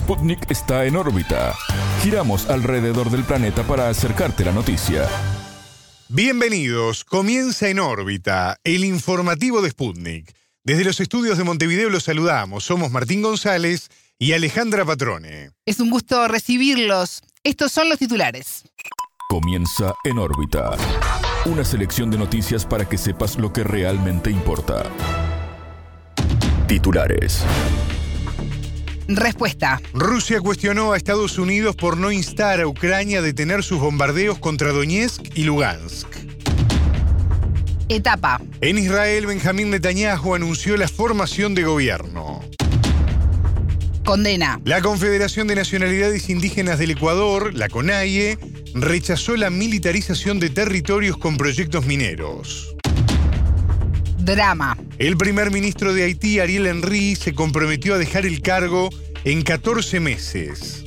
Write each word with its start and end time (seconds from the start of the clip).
Sputnik 0.00 0.50
está 0.50 0.86
en 0.86 0.96
órbita. 0.96 1.54
Giramos 2.02 2.48
alrededor 2.48 3.10
del 3.10 3.22
planeta 3.22 3.62
para 3.64 3.90
acercarte 3.90 4.46
la 4.46 4.50
noticia. 4.50 5.06
Bienvenidos, 6.08 7.04
comienza 7.04 7.68
en 7.68 7.80
órbita, 7.80 8.56
el 8.64 8.86
informativo 8.86 9.60
de 9.60 9.70
Sputnik. 9.70 10.34
Desde 10.64 10.84
los 10.84 11.00
estudios 11.00 11.36
de 11.36 11.44
Montevideo 11.44 11.90
los 11.90 12.04
saludamos. 12.04 12.64
Somos 12.64 12.90
Martín 12.90 13.20
González 13.20 13.90
y 14.18 14.32
Alejandra 14.32 14.86
Patrone. 14.86 15.50
Es 15.66 15.80
un 15.80 15.90
gusto 15.90 16.26
recibirlos. 16.28 17.22
Estos 17.44 17.70
son 17.70 17.90
los 17.90 17.98
titulares. 17.98 18.64
Comienza 19.28 19.94
en 20.04 20.18
órbita. 20.18 20.76
Una 21.44 21.64
selección 21.64 22.10
de 22.10 22.16
noticias 22.16 22.64
para 22.64 22.88
que 22.88 22.96
sepas 22.96 23.36
lo 23.36 23.52
que 23.52 23.64
realmente 23.64 24.30
importa. 24.30 24.84
Titulares. 26.66 27.44
Respuesta. 29.12 29.82
Rusia 29.92 30.40
cuestionó 30.40 30.92
a 30.92 30.96
Estados 30.96 31.36
Unidos 31.36 31.74
por 31.74 31.96
no 31.96 32.12
instar 32.12 32.60
a 32.60 32.68
Ucrania 32.68 33.18
a 33.18 33.22
detener 33.22 33.64
sus 33.64 33.80
bombardeos 33.80 34.38
contra 34.38 34.70
Donetsk 34.70 35.36
y 35.36 35.42
Lugansk. 35.42 36.06
Etapa. 37.88 38.40
En 38.60 38.78
Israel, 38.78 39.26
Benjamín 39.26 39.70
Netanyahu 39.70 40.36
anunció 40.36 40.76
la 40.76 40.86
formación 40.86 41.56
de 41.56 41.64
gobierno. 41.64 42.40
Condena. 44.04 44.60
La 44.64 44.80
Confederación 44.80 45.48
de 45.48 45.56
Nacionalidades 45.56 46.30
Indígenas 46.30 46.78
del 46.78 46.92
Ecuador, 46.92 47.52
la 47.52 47.68
CONAIE, 47.68 48.38
rechazó 48.74 49.36
la 49.36 49.50
militarización 49.50 50.38
de 50.38 50.50
territorios 50.50 51.16
con 51.16 51.36
proyectos 51.36 51.84
mineros. 51.84 52.76
Drama. 54.18 54.76
El 54.98 55.16
primer 55.16 55.50
ministro 55.50 55.94
de 55.94 56.04
Haití, 56.04 56.40
Ariel 56.40 56.66
Henry, 56.66 57.16
se 57.16 57.34
comprometió 57.34 57.94
a 57.94 57.98
dejar 57.98 58.26
el 58.26 58.42
cargo 58.42 58.90
en 59.24 59.42
14 59.42 60.00
meses. 60.00 60.84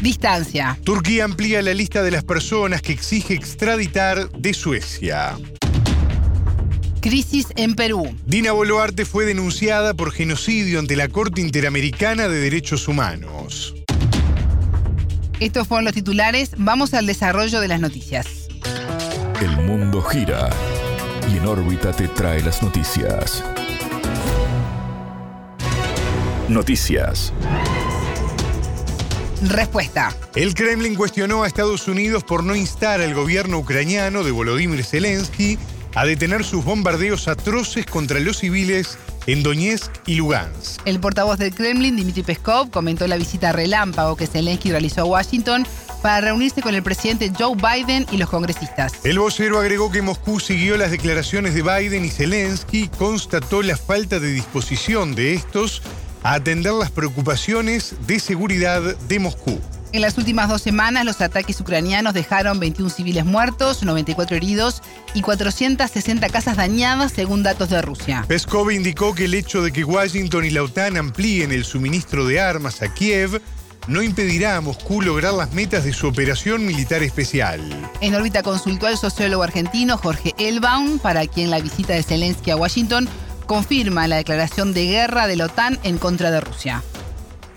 Distancia. 0.00 0.78
Turquía 0.84 1.24
amplía 1.24 1.62
la 1.62 1.74
lista 1.74 2.02
de 2.02 2.10
las 2.10 2.24
personas 2.24 2.82
que 2.82 2.92
exige 2.92 3.34
extraditar 3.34 4.30
de 4.30 4.54
Suecia. 4.54 5.36
Crisis 7.00 7.46
en 7.56 7.74
Perú. 7.74 8.14
Dina 8.26 8.52
Boluarte 8.52 9.04
fue 9.04 9.24
denunciada 9.24 9.94
por 9.94 10.12
genocidio 10.12 10.78
ante 10.78 10.96
la 10.96 11.08
Corte 11.08 11.40
Interamericana 11.40 12.28
de 12.28 12.38
Derechos 12.38 12.86
Humanos. 12.86 13.74
Estos 15.40 15.66
fueron 15.68 15.84
los 15.84 15.94
titulares. 15.94 16.50
Vamos 16.58 16.94
al 16.94 17.06
desarrollo 17.06 17.60
de 17.60 17.68
las 17.68 17.80
noticias. 17.80 18.48
El 19.40 19.56
mundo 19.64 20.02
gira 20.02 20.50
y 21.32 21.38
en 21.38 21.46
órbita 21.46 21.92
te 21.92 22.08
trae 22.08 22.42
las 22.42 22.62
noticias. 22.62 23.44
Noticias. 26.48 27.32
Respuesta. 29.42 30.16
El 30.34 30.54
Kremlin 30.54 30.94
cuestionó 30.94 31.42
a 31.42 31.46
Estados 31.46 31.86
Unidos 31.88 32.24
por 32.24 32.42
no 32.42 32.56
instar 32.56 33.02
al 33.02 33.14
gobierno 33.14 33.58
ucraniano 33.58 34.24
de 34.24 34.30
Volodymyr 34.30 34.82
Zelensky 34.82 35.58
a 35.94 36.06
detener 36.06 36.44
sus 36.44 36.64
bombardeos 36.64 37.28
atroces 37.28 37.84
contra 37.84 38.18
los 38.20 38.38
civiles 38.38 38.98
en 39.26 39.42
Donetsk 39.42 39.92
y 40.06 40.14
Lugansk. 40.14 40.80
El 40.86 41.00
portavoz 41.00 41.38
del 41.38 41.54
Kremlin, 41.54 41.96
Dmitry 41.96 42.22
Peskov, 42.22 42.70
comentó 42.70 43.06
la 43.06 43.16
visita 43.16 43.52
relámpago 43.52 44.16
que 44.16 44.26
Zelensky 44.26 44.70
realizó 44.70 45.02
a 45.02 45.04
Washington 45.04 45.66
para 46.02 46.20
reunirse 46.22 46.62
con 46.62 46.74
el 46.74 46.82
presidente 46.82 47.30
Joe 47.38 47.56
Biden 47.56 48.06
y 48.10 48.16
los 48.16 48.30
congresistas. 48.30 48.92
El 49.04 49.18
vocero 49.18 49.58
agregó 49.58 49.90
que 49.90 50.00
Moscú 50.00 50.40
siguió 50.40 50.76
las 50.78 50.90
declaraciones 50.90 51.54
de 51.54 51.62
Biden 51.62 52.04
y 52.04 52.10
Zelensky 52.10 52.84
y 52.84 52.88
constató 52.88 53.62
la 53.62 53.76
falta 53.76 54.18
de 54.18 54.32
disposición 54.32 55.14
de 55.14 55.34
estos 55.34 55.82
a 56.22 56.34
atender 56.34 56.72
las 56.72 56.90
preocupaciones 56.90 57.94
de 58.06 58.20
seguridad 58.20 58.80
de 58.82 59.18
Moscú. 59.18 59.60
En 59.92 60.02
las 60.02 60.18
últimas 60.18 60.50
dos 60.50 60.60
semanas, 60.60 61.06
los 61.06 61.22
ataques 61.22 61.58
ucranianos 61.60 62.12
dejaron 62.12 62.60
21 62.60 62.90
civiles 62.90 63.24
muertos, 63.24 63.82
94 63.82 64.36
heridos 64.36 64.82
y 65.14 65.22
460 65.22 66.28
casas 66.28 66.58
dañadas, 66.58 67.12
según 67.12 67.42
datos 67.42 67.70
de 67.70 67.80
Rusia. 67.80 68.24
Peskov 68.28 68.70
indicó 68.70 69.14
que 69.14 69.24
el 69.24 69.34
hecho 69.34 69.62
de 69.62 69.72
que 69.72 69.84
Washington 69.84 70.44
y 70.44 70.50
la 70.50 70.62
OTAN 70.62 70.98
amplíen 70.98 71.52
el 71.52 71.64
suministro 71.64 72.26
de 72.26 72.38
armas 72.38 72.82
a 72.82 72.92
Kiev 72.92 73.40
no 73.88 74.02
impedirá 74.02 74.56
a 74.56 74.60
Moscú 74.60 75.00
lograr 75.00 75.32
las 75.32 75.52
metas 75.54 75.84
de 75.84 75.94
su 75.94 76.06
operación 76.06 76.66
militar 76.66 77.02
especial. 77.02 77.60
En 78.02 78.14
órbita 78.14 78.42
consultó 78.42 78.86
al 78.86 78.98
sociólogo 78.98 79.42
argentino 79.42 79.96
Jorge 79.96 80.34
Elbaum, 80.36 80.98
para 80.98 81.26
quien 81.26 81.50
la 81.50 81.60
visita 81.60 81.94
de 81.94 82.02
Zelensky 82.02 82.50
a 82.50 82.56
Washington 82.56 83.08
confirma 83.48 84.06
la 84.06 84.16
declaración 84.16 84.72
de 84.72 84.86
guerra 84.86 85.26
de 85.26 85.36
la 85.36 85.46
OTAN 85.46 85.78
en 85.82 85.98
contra 85.98 86.30
de 86.30 86.40
Rusia. 86.40 86.82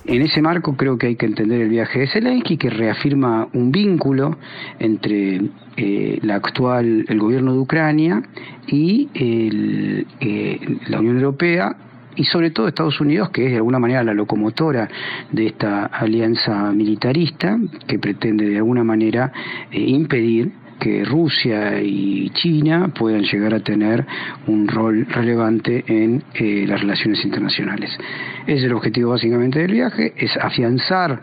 En 0.06 0.24
ese 0.24 0.41
marco 0.41 0.75
creo 0.75 0.97
que 0.97 1.07
hay 1.07 1.16
que 1.16 1.28
entender 1.28 1.62
el 1.62 1.69
viaje 1.69 2.00
de 2.00 2.07
Zelensky, 2.07 2.57
que 2.57 2.72
reafirma 2.72 3.47
un 3.53 3.72
vínculo 3.72 4.38
entre 4.79 5.41
eh, 5.78 6.18
la 6.24 6.35
actual, 6.35 7.06
el 7.07 7.19
gobierno 7.19 7.53
de 7.53 7.59
Ucrania 7.59 8.24
y 8.68 9.09
el, 9.13 10.07
eh, 10.22 10.59
la 10.88 11.00
Unión 11.00 11.18
Europea 11.18 11.75
y 12.16 12.23
sobre 12.25 12.52
todo 12.52 12.68
Estados 12.68 13.00
Unidos, 13.00 13.29
que 13.29 13.46
es 13.46 13.52
de 13.52 13.58
alguna 13.58 13.79
manera 13.79 14.03
la 14.03 14.13
locomotora 14.13 14.90
de 15.31 15.47
esta 15.47 15.85
alianza 15.85 16.72
militarista, 16.72 17.59
que 17.88 18.00
pretende 18.00 18.47
de 18.47 18.58
alguna 18.58 18.84
manera 18.84 19.31
eh, 19.72 19.79
impedir 19.79 20.52
que 20.81 21.06
Rusia 21.06 21.80
y 21.80 22.31
China 22.31 22.92
puedan 22.97 23.22
llegar 23.22 23.53
a 23.53 23.59
tener 23.59 24.03
un 24.47 24.68
rol 24.68 25.06
relevante 25.06 25.84
en 25.86 26.24
eh, 26.34 26.66
las 26.68 26.81
relaciones 26.81 27.24
internacionales. 27.24 27.96
Es 28.47 28.64
el 28.64 28.74
objetivo 28.74 29.12
básicamente 29.12 29.59
del 29.59 29.74
viaje, 29.74 30.14
es 30.18 30.36
afianzar 30.38 31.22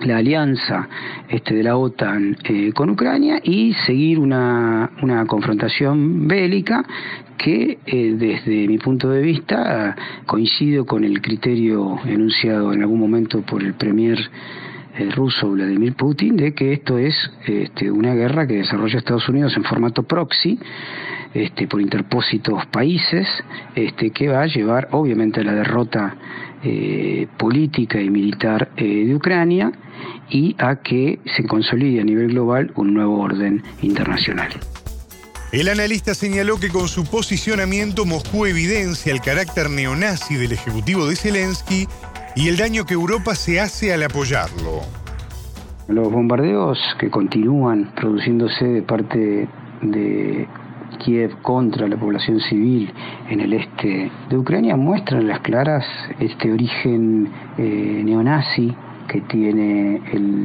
la 0.00 0.18
alianza 0.18 0.88
este, 1.28 1.54
de 1.54 1.64
la 1.64 1.76
OTAN 1.76 2.36
eh, 2.44 2.72
con 2.72 2.90
Ucrania 2.90 3.40
y 3.42 3.74
seguir 3.86 4.20
una, 4.20 4.90
una 5.02 5.26
confrontación 5.26 6.28
bélica 6.28 6.84
que 7.36 7.78
eh, 7.86 8.14
desde 8.16 8.68
mi 8.68 8.78
punto 8.78 9.10
de 9.10 9.20
vista 9.20 9.96
coincido 10.26 10.84
con 10.86 11.02
el 11.02 11.20
criterio 11.20 11.98
enunciado 12.06 12.72
en 12.72 12.82
algún 12.82 13.00
momento 13.00 13.42
por 13.42 13.64
el 13.64 13.74
premier 13.74 14.18
el 14.98 15.12
ruso 15.12 15.50
Vladimir 15.50 15.94
Putin 15.94 16.36
de 16.36 16.54
que 16.54 16.72
esto 16.72 16.98
es 16.98 17.14
este, 17.46 17.90
una 17.90 18.14
guerra 18.14 18.46
que 18.46 18.54
desarrolla 18.54 18.98
Estados 18.98 19.28
Unidos 19.28 19.56
en 19.56 19.64
formato 19.64 20.02
proxy 20.02 20.58
este, 21.34 21.66
por 21.66 21.80
interpósitos 21.80 22.66
países 22.66 23.28
este, 23.74 24.10
que 24.10 24.28
va 24.28 24.42
a 24.42 24.46
llevar 24.46 24.88
obviamente 24.92 25.40
a 25.40 25.44
la 25.44 25.52
derrota 25.52 26.16
eh, 26.62 27.26
política 27.36 28.00
y 28.00 28.08
militar 28.08 28.70
eh, 28.76 29.04
de 29.06 29.14
Ucrania 29.14 29.70
y 30.30 30.56
a 30.58 30.76
que 30.76 31.18
se 31.36 31.44
consolide 31.44 32.00
a 32.00 32.04
nivel 32.04 32.28
global 32.28 32.72
un 32.76 32.94
nuevo 32.94 33.20
orden 33.20 33.62
internacional. 33.82 34.48
El 35.52 35.68
analista 35.68 36.14
señaló 36.14 36.58
que 36.58 36.70
con 36.70 36.88
su 36.88 37.04
posicionamiento 37.04 38.04
Moscú 38.04 38.46
evidencia 38.46 39.12
el 39.12 39.20
carácter 39.20 39.70
neonazi 39.70 40.34
del 40.34 40.52
Ejecutivo 40.52 41.06
de 41.06 41.16
Zelensky 41.16 41.86
y 42.36 42.48
el 42.48 42.56
daño 42.58 42.84
que 42.84 42.94
Europa 42.94 43.34
se 43.34 43.60
hace 43.60 43.92
al 43.92 44.02
apoyarlo. 44.02 44.82
Los 45.88 46.12
bombardeos 46.12 46.78
que 46.98 47.10
continúan 47.10 47.92
produciéndose 47.96 48.64
de 48.66 48.82
parte 48.82 49.48
de 49.80 50.46
Kiev 50.98 51.40
contra 51.42 51.88
la 51.88 51.96
población 51.96 52.40
civil 52.40 52.92
en 53.30 53.40
el 53.40 53.54
este 53.54 54.10
de 54.28 54.36
Ucrania 54.36 54.76
muestran 54.76 55.26
las 55.26 55.40
claras 55.40 55.84
este 56.20 56.52
origen 56.52 57.30
eh, 57.56 58.02
neonazi 58.04 58.74
que 59.08 59.20
tiene 59.22 60.02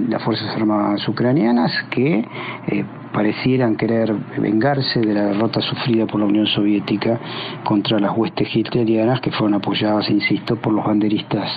las 0.09 0.23
Fuerzas 0.23 0.55
Armadas 0.55 1.07
ucranianas 1.07 1.71
que 1.89 2.25
eh, 2.67 2.85
parecieran 3.13 3.75
querer 3.75 4.13
vengarse 4.37 4.99
de 4.99 5.13
la 5.13 5.25
derrota 5.25 5.61
sufrida 5.61 6.05
por 6.05 6.19
la 6.19 6.25
Unión 6.25 6.47
Soviética 6.47 7.19
contra 7.63 7.99
las 7.99 8.15
huestes 8.15 8.55
hitlerianas 8.55 9.21
que 9.21 9.31
fueron 9.31 9.55
apoyadas, 9.55 10.09
insisto, 10.09 10.55
por 10.55 10.73
los 10.73 10.85
banderistas 10.85 11.49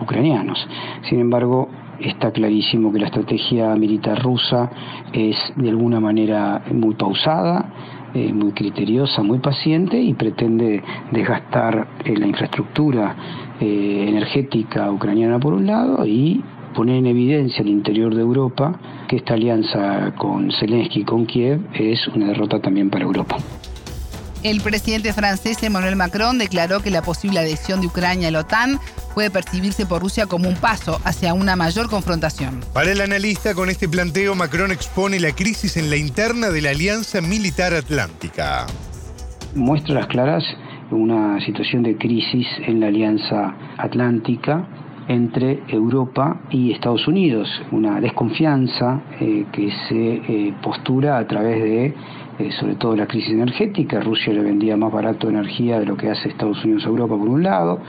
ucranianos. 0.00 0.66
Sin 1.08 1.20
embargo, 1.20 1.68
está 2.00 2.30
clarísimo 2.30 2.92
que 2.92 2.98
la 2.98 3.06
estrategia 3.06 3.74
militar 3.74 4.22
rusa 4.22 4.70
es 5.12 5.36
de 5.56 5.68
alguna 5.68 6.00
manera 6.00 6.62
muy 6.70 6.94
pausada, 6.94 7.66
eh, 8.14 8.32
muy 8.32 8.52
criteriosa, 8.52 9.22
muy 9.22 9.38
paciente 9.38 10.00
y 10.00 10.14
pretende 10.14 10.82
desgastar 11.10 11.88
eh, 12.04 12.16
la 12.16 12.26
infraestructura 12.26 13.14
eh, 13.60 14.06
energética 14.08 14.90
ucraniana 14.90 15.38
por 15.38 15.52
un 15.52 15.66
lado 15.66 16.06
y 16.06 16.42
poner 16.76 16.96
en 16.96 17.06
evidencia 17.06 17.60
al 17.60 17.68
interior 17.68 18.14
de 18.14 18.20
Europa 18.20 18.78
que 19.08 19.16
esta 19.16 19.34
alianza 19.34 20.14
con 20.16 20.52
Zelensky 20.52 21.00
y 21.00 21.04
con 21.04 21.24
Kiev 21.24 21.66
es 21.72 22.06
una 22.08 22.26
derrota 22.28 22.60
también 22.60 22.90
para 22.90 23.04
Europa. 23.04 23.38
El 24.42 24.60
presidente 24.60 25.12
francés 25.14 25.62
Emmanuel 25.62 25.96
Macron 25.96 26.36
declaró 26.36 26.80
que 26.80 26.90
la 26.90 27.00
posible 27.02 27.40
adhesión 27.40 27.80
de 27.80 27.86
Ucrania 27.86 28.28
a 28.28 28.30
la 28.30 28.40
OTAN 28.40 28.78
puede 29.14 29.30
percibirse 29.30 29.86
por 29.86 30.02
Rusia 30.02 30.26
como 30.26 30.48
un 30.48 30.54
paso 30.56 31.00
hacia 31.04 31.32
una 31.32 31.56
mayor 31.56 31.88
confrontación. 31.88 32.60
Para 32.74 32.92
el 32.92 33.00
analista, 33.00 33.54
con 33.54 33.70
este 33.70 33.88
planteo, 33.88 34.34
Macron 34.34 34.70
expone 34.70 35.18
la 35.18 35.32
crisis 35.32 35.78
en 35.78 35.88
la 35.88 35.96
interna 35.96 36.50
de 36.50 36.60
la 36.60 36.70
Alianza 36.70 37.22
Militar 37.22 37.72
Atlántica. 37.72 38.66
Muestra 39.54 39.94
las 39.94 40.06
claras 40.08 40.44
una 40.90 41.40
situación 41.44 41.82
de 41.82 41.96
crisis 41.96 42.46
en 42.66 42.80
la 42.80 42.88
Alianza 42.88 43.56
Atlántica 43.78 44.68
entre 45.08 45.62
Europa 45.68 46.40
y 46.50 46.72
Estados 46.72 47.06
Unidos, 47.06 47.48
una 47.70 48.00
desconfianza 48.00 49.02
eh, 49.20 49.46
que 49.52 49.70
se 49.88 50.14
eh, 50.14 50.54
postura 50.62 51.18
a 51.18 51.26
través 51.26 51.62
de 51.62 51.94
eh, 52.38 52.50
sobre 52.52 52.74
todo 52.74 52.94
la 52.96 53.06
crisis 53.06 53.32
energética. 53.32 54.00
Rusia 54.00 54.32
le 54.32 54.42
vendía 54.42 54.76
más 54.76 54.92
barato 54.92 55.28
energía 55.28 55.78
de 55.78 55.86
lo 55.86 55.96
que 55.96 56.10
hace 56.10 56.28
Estados 56.28 56.62
Unidos 56.64 56.84
a 56.84 56.88
Europa 56.88 57.16
por 57.16 57.28
un 57.28 57.42
lado. 57.42 57.80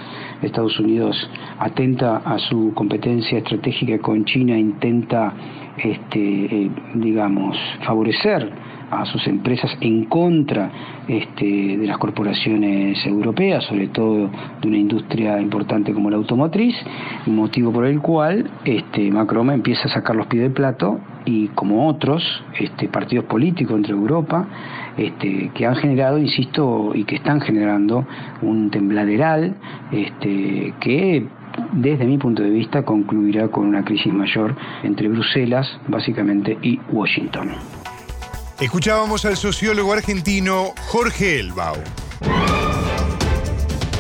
Estados 0.42 0.80
Unidos 0.80 1.30
atenta 1.60 2.18
a 2.18 2.38
su 2.40 2.72
competencia 2.74 3.40
estratégica 3.40 4.00
con 4.00 4.24
China, 4.26 4.58
intenta, 4.58 5.34
este, 5.78 6.72
digamos, 6.96 7.58
favorecer 7.86 8.67
a 8.92 9.06
sus 9.06 9.26
empresas 9.28 9.72
en 9.82 10.06
contra 10.06 10.72
este, 11.08 11.78
de 11.78 11.88
las 11.88 11.98
corporaciones 11.98 13.06
europeas, 13.06 13.64
sobre 13.66 13.88
todo 13.88 14.30
de 14.62 14.68
una 14.68 14.78
industria 14.78 15.40
importante 15.40 15.94
como 15.94 16.10
la 16.10 16.18
automotriz, 16.18 16.76
motivo 17.26 17.72
por 17.72 17.86
el 17.86 18.02
cual 18.02 18.50
este, 18.66 19.12
Macron 19.12 19.52
empieza 19.52 19.88
a 19.88 19.94
sacar 19.94 20.16
los 20.16 20.28
pies 20.28 20.44
del 20.44 20.52
plato 20.52 21.00
y 21.26 21.48
como 21.50 21.88
otros 21.88 22.24
este, 22.60 22.88
partidos 22.88 23.26
políticos 23.26 23.76
entre 23.76 23.94
Europa 23.94 24.48
este, 24.98 25.52
que 25.54 25.66
han 25.66 25.76
generado, 25.76 26.18
insisto, 26.18 26.92
y 26.94 27.04
que 27.04 27.16
están 27.16 27.42
generando 27.42 28.06
un 28.42 28.72
tembladeral 28.72 29.56
este, 29.92 30.74
que 30.80 31.28
desde 31.74 32.06
mi 32.06 32.18
punto 32.18 32.44
de 32.44 32.50
vista 32.50 32.84
concluirá 32.84 33.50
con 33.50 33.66
una 33.68 33.84
crisis 33.84 34.14
mayor 34.14 34.56
entre 34.84 35.08
Bruselas, 35.08 35.80
básicamente, 35.88 36.58
y 36.62 36.80
Washington. 36.92 37.50
Escuchábamos 38.60 39.24
al 39.26 39.38
sociólogo 39.38 39.94
argentino 39.94 40.74
Jorge 40.88 41.40
Elbau. 41.40 41.76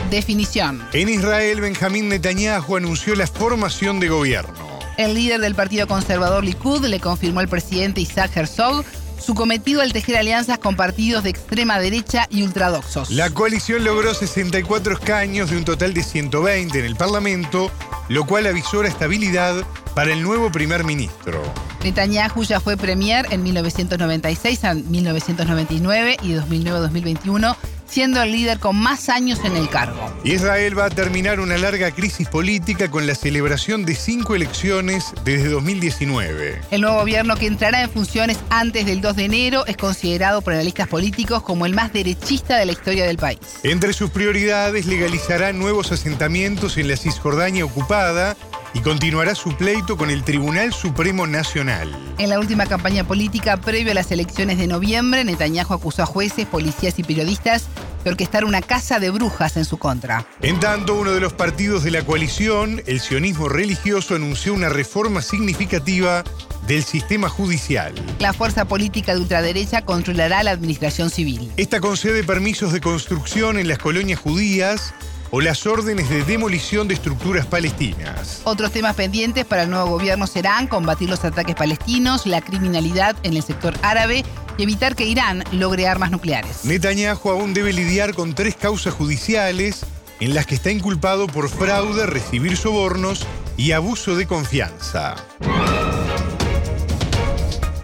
Definición. 0.10 0.84
En 0.94 1.10
Israel, 1.10 1.62
Benjamín 1.62 2.10
Netanyahu 2.10 2.76
anunció 2.76 3.14
la 3.14 3.28
formación 3.28 4.00
de 4.00 4.08
gobierno. 4.08 4.56
El 4.98 5.14
líder 5.14 5.42
del 5.42 5.54
Partido 5.54 5.86
Conservador 5.88 6.44
Likud 6.44 6.84
le 6.86 7.00
confirmó 7.00 7.40
al 7.40 7.48
presidente 7.48 8.02
Isaac 8.02 8.36
Herzog 8.36 8.84
su 9.20 9.36
cometido 9.36 9.82
al 9.82 9.94
tejer 9.94 10.18
alianzas 10.18 10.58
con 10.58 10.76
partidos 10.76 11.24
de 11.24 11.30
extrema 11.30 11.80
derecha 11.80 12.26
y 12.32 12.42
ultradoxos. 12.42 13.12
La 13.12 13.30
coalición 13.30 13.84
logró 13.84 14.16
64 14.16 14.94
escaños 14.94 15.52
de 15.52 15.58
un 15.58 15.66
total 15.66 15.94
de 15.94 16.02
120 16.02 16.80
en 16.80 16.86
el 16.86 16.96
Parlamento, 16.96 17.72
lo 18.10 18.26
cual 18.26 18.48
avisó 18.48 18.82
la 18.82 18.90
estabilidad 18.90 19.64
para 19.98 20.14
el 20.14 20.22
nuevo 20.22 20.52
primer 20.52 20.84
ministro. 20.84 21.42
Netanyahu 21.84 22.44
ya 22.44 22.60
fue 22.60 22.78
premier 22.78 23.26
en 23.32 23.42
1996 23.42 24.64
a 24.64 24.76
1999 24.76 26.18
y 26.22 26.34
2009 26.34 26.80
2021 26.82 27.58
siendo 27.88 28.22
el 28.22 28.32
líder 28.32 28.60
con 28.60 28.76
más 28.76 29.10
años 29.10 29.40
en 29.44 29.56
el 29.56 29.70
cargo. 29.70 30.00
Israel 30.24 30.78
va 30.78 30.86
a 30.86 30.90
terminar 30.90 31.40
una 31.40 31.58
larga 31.58 31.90
crisis 31.92 32.28
política 32.28 32.92
con 32.92 33.08
la 33.08 33.16
celebración 33.16 33.86
de 33.86 33.96
cinco 33.96 34.36
elecciones 34.36 35.14
desde 35.24 35.50
2019. 35.50 36.62
El 36.70 36.82
nuevo 36.82 36.98
gobierno 36.98 37.36
que 37.36 37.48
entrará 37.48 37.82
en 37.82 37.90
funciones 37.90 38.38
antes 38.50 38.86
del 38.86 39.02
2 39.02 39.16
de 39.16 39.26
enero 39.26 39.66
es 39.66 39.78
considerado 39.78 40.42
por 40.42 40.54
analistas 40.54 40.88
políticos 40.88 41.42
como 41.42 41.66
el 41.66 41.74
más 41.74 41.94
derechista 41.94 42.58
de 42.58 42.66
la 42.66 42.74
historia 42.74 43.06
del 43.06 43.18
país. 43.18 43.40
Entre 43.64 43.94
sus 43.94 44.12
prioridades 44.12 44.86
legalizará 44.86 45.54
nuevos 45.54 45.92
asentamientos 45.92 46.78
en 46.78 46.90
la 46.90 46.98
Cisjordania 46.98 47.66
ocupada 47.66 48.36
y 48.78 48.82
continuará 48.82 49.34
su 49.34 49.56
pleito 49.56 49.98
con 49.98 50.12
el 50.12 50.24
Tribunal 50.24 50.72
Supremo 50.72 51.26
Nacional. 51.26 51.90
En 52.20 52.30
la 52.30 52.40
última 52.40 52.68
campaña 52.68 53.04
política 53.04 53.58
previo 53.58 53.92
a 53.92 53.96
las 53.96 54.12
elecciones 54.12 54.60
de 54.60 54.68
noviembre, 54.68 55.24
Netanyahu 55.24 55.74
acusó 55.74 56.04
a 56.04 56.06
jueces, 56.06 56.46
policías 56.46 57.00
y 57.00 57.04
periodistas 57.04 57.66
de 58.04 58.12
orquestar 58.12 58.46
una 58.46 58.62
casa 58.62 59.00
de 59.00 59.10
brujas 59.10 59.58
en 59.58 59.66
su 59.66 59.80
contra. 59.80 60.28
En 60.42 60.60
tanto, 60.60 60.94
uno 60.94 61.12
de 61.12 61.20
los 61.20 61.34
partidos 61.34 61.84
de 61.84 61.90
la 61.90 62.04
coalición, 62.04 62.84
el 62.86 63.00
sionismo 63.00 63.50
religioso, 63.50 64.14
anunció 64.14 64.54
una 64.54 64.70
reforma 64.70 65.24
significativa 65.24 66.24
del 66.68 66.84
sistema 66.84 67.30
judicial. 67.30 67.94
La 68.20 68.34
fuerza 68.34 68.66
política 68.66 69.16
de 69.16 69.22
ultraderecha 69.22 69.82
controlará 69.82 70.44
la 70.44 70.52
administración 70.52 71.10
civil. 71.10 71.52
Esta 71.58 71.80
concede 71.80 72.24
permisos 72.24 72.74
de 72.74 72.82
construcción 72.82 73.58
en 73.58 73.68
las 73.68 73.80
colonias 73.80 74.20
judías 74.20 74.94
o 75.32 75.42
las 75.42 75.66
órdenes 75.66 76.10
de 76.10 76.24
demolición 76.24 76.88
de 76.88 76.94
estructuras 76.94 77.46
palestinas. 77.46 78.42
Otros 78.44 78.72
temas 78.72 78.96
pendientes 78.96 79.46
para 79.46 79.64
el 79.64 79.70
nuevo 79.70 79.90
gobierno 79.90 80.28
serán 80.28 80.68
combatir 80.68 81.10
los 81.10 81.24
ataques 81.26 81.56
palestinos, 81.56 82.26
la 82.26 82.42
criminalidad 82.42 83.16
en 83.24 83.36
el 83.36 83.44
sector 83.44 83.74
árabe 83.82 84.24
y 84.58 84.64
evitar 84.64 84.96
que 84.96 85.06
Irán 85.06 85.44
logre 85.52 85.88
armas 85.88 86.12
nucleares. 86.12 86.66
Netanyahu 86.66 87.30
aún 87.30 87.54
debe 87.54 87.74
lidiar 87.74 88.14
con 88.14 88.34
tres 88.34 88.56
causas 88.56 88.94
judiciales 88.94 89.86
en 90.20 90.34
las 90.34 90.48
que 90.48 90.56
está 90.56 90.72
inculpado 90.72 91.28
por 91.28 91.50
fraude, 91.50 92.06
recibir 92.06 92.58
sobornos 92.58 93.26
y 93.56 93.72
abuso 93.72 94.16
de 94.16 94.26
confianza. 94.26 95.16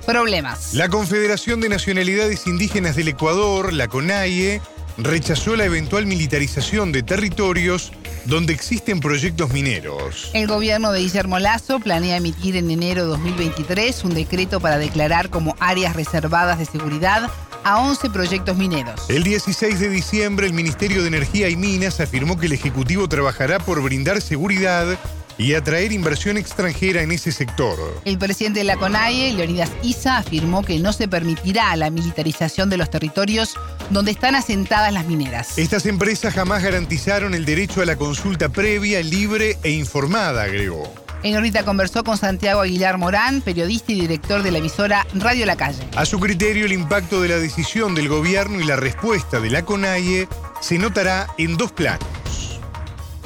Problemas. 0.06 0.74
La 0.74 0.90
Confederación 0.90 1.62
de 1.62 1.70
Nacionalidades 1.70 2.46
Indígenas 2.46 2.96
del 2.96 3.08
Ecuador, 3.08 3.72
la 3.72 3.88
CONAIE, 3.88 4.62
rechazó 4.98 5.56
la 5.56 5.66
eventual 5.66 6.06
militarización 6.06 6.92
de 6.92 7.04
territorios 7.04 7.92
donde 8.26 8.54
existen 8.54 9.00
proyectos 9.00 9.52
mineros. 9.52 10.30
El 10.34 10.48
gobierno 10.48 10.92
de 10.92 11.02
Guillermo 11.02 11.40
Lazo 11.40 11.80
planea 11.80 12.18
emitir 12.18 12.56
en 12.56 12.70
enero 12.72 13.04
de 13.04 13.08
2023 13.10 14.04
un 14.04 14.14
decreto 14.14 14.60
para 14.60 14.78
declarar 14.78 15.30
como 15.30 15.56
áreas 15.60 15.96
reservadas 15.96 16.60
de 16.60 16.66
seguridad 16.66 17.30
a 17.64 17.82
11 17.82 18.10
proyectos 18.10 18.58
mineros. 18.58 19.10
El 19.10 19.24
16 19.24 19.80
de 19.80 19.90
diciembre 19.90 20.48
el 20.48 20.54
Ministerio 20.54 21.02
de 21.02 21.08
Energía 21.08 21.50
y 21.50 21.56
Minas 21.56 22.00
afirmó 22.00 22.38
que 22.38 22.48
el 22.48 22.54
Ejecutivo 22.54 23.08
trabajará 23.08 23.60
por 23.60 23.82
brindar 23.82 24.22
seguridad 24.22 24.98
y 25.38 25.56
atraer 25.56 25.92
inversión 25.92 26.38
extranjera 26.38 27.02
en 27.02 27.12
ese 27.12 27.32
sector. 27.32 27.78
El 28.06 28.18
presidente 28.18 28.60
de 28.60 28.66
la 28.66 28.78
CONAIE, 28.78 29.34
Leonidas 29.34 29.72
Isa, 29.82 30.18
afirmó 30.18 30.64
que 30.64 30.80
no 30.80 30.94
se 30.94 31.08
permitirá 31.08 31.76
la 31.76 31.90
militarización 31.90 32.70
de 32.70 32.78
los 32.78 32.90
territorios 32.90 33.56
donde 33.90 34.12
están 34.12 34.36
asentadas 34.36 34.94
las 34.94 35.06
mineras. 35.06 35.58
Estas 35.58 35.86
empresas 35.86 36.34
jamás 36.34 36.64
garantizaron 36.64 37.34
el 37.34 37.46
derecho 37.46 37.82
a 37.82 37.86
la 37.86 37.96
consulta 37.96 38.50
previa, 38.50 39.02
libre 39.02 39.58
e 39.64 39.72
informada, 39.72 40.44
agregó. 40.44 40.94
En 41.24 41.38
órbita 41.38 41.64
conversó 41.64 42.04
con 42.04 42.18
Santiago 42.18 42.60
Aguilar 42.60 42.98
Morán, 42.98 43.42
periodista 43.42 43.94
y 43.94 44.02
director 44.02 44.44
de 44.44 44.52
la 44.52 44.58
emisora 44.58 45.08
Radio 45.14 45.46
La 45.46 45.56
Calle. 45.56 45.82
A 45.96 46.06
su 46.06 46.20
criterio, 46.20 46.66
el 46.66 46.74
impacto 46.74 47.22
de 47.22 47.30
la 47.30 47.38
decisión 47.38 47.96
del 47.96 48.10
gobierno 48.10 48.60
y 48.60 48.66
la 48.66 48.76
respuesta 48.76 49.40
de 49.40 49.50
la 49.50 49.64
CONAIE 49.64 50.28
se 50.60 50.78
notará 50.78 51.28
en 51.38 51.56
dos 51.56 51.72
planos. 51.72 52.06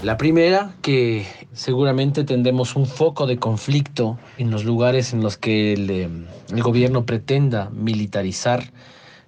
La 0.04 0.16
primera, 0.16 0.76
que 0.84 1.26
seguramente 1.54 2.24
tendremos 2.24 2.76
un 2.76 2.86
foco 2.86 3.26
de 3.26 3.40
conflicto 3.40 4.20
en 4.38 4.52
los 4.52 4.64
lugares 4.64 5.12
en 5.14 5.24
los 5.24 5.38
que 5.38 5.74
el, 5.74 5.90
em, 5.90 6.26
el, 6.52 6.62
gobierno 6.62 7.04
pretenda 7.04 7.72
militarizar, 7.72 8.72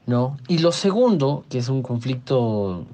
¿no? 0.09 0.37
Y 0.47 0.57
lo 0.57 0.71
segundo, 0.73 1.45
que 1.49 1.59
es 1.59 1.69
un 1.69 1.81
conflicto 1.83 2.85